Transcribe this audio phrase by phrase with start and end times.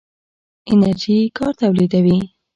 [0.71, 2.19] انرژي کار تولیدوي.